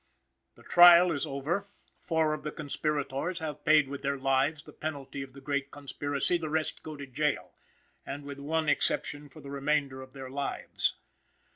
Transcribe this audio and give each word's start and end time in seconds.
The 0.55 0.63
trial 0.63 1.11
is 1.11 1.27
over; 1.27 1.67
four 1.99 2.33
of 2.33 2.41
the 2.41 2.51
conspirators 2.51 3.37
have 3.37 3.63
paid 3.63 3.87
with 3.87 4.01
their 4.01 4.17
lives 4.17 4.63
the 4.63 4.73
penalty 4.73 5.21
of 5.21 5.33
the 5.33 5.41
Great 5.41 5.69
Conspiracy; 5.69 6.39
the 6.39 6.49
rest 6.49 6.81
go 6.81 6.97
to 6.97 7.05
the 7.05 7.11
jail, 7.11 7.51
and 8.03 8.23
with 8.23 8.39
one 8.39 8.67
exception 8.67 9.29
for 9.29 9.41
the 9.41 9.51
remainder 9.51 10.01
of 10.01 10.13
their 10.13 10.31
lives. 10.31 10.95